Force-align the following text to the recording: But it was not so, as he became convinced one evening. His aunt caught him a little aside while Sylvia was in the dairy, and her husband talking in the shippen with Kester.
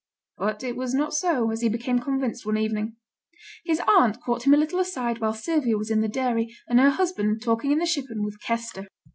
But 0.39 0.63
it 0.63 0.75
was 0.75 0.95
not 0.95 1.13
so, 1.13 1.51
as 1.51 1.61
he 1.61 1.69
became 1.69 1.99
convinced 1.99 2.43
one 2.43 2.57
evening. 2.57 2.95
His 3.65 3.79
aunt 3.87 4.19
caught 4.19 4.47
him 4.47 4.53
a 4.55 4.57
little 4.57 4.79
aside 4.79 5.19
while 5.21 5.35
Sylvia 5.35 5.77
was 5.77 5.91
in 5.91 6.01
the 6.01 6.07
dairy, 6.07 6.57
and 6.67 6.79
her 6.79 6.89
husband 6.89 7.43
talking 7.43 7.71
in 7.71 7.77
the 7.77 7.85
shippen 7.85 8.23
with 8.23 8.41
Kester. 8.41 8.87